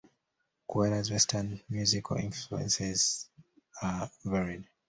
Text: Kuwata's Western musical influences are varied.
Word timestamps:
Kuwata's 0.69 1.11
Western 1.11 1.59
musical 1.69 2.17
influences 2.17 3.27
are 3.83 4.09
varied. 4.25 4.65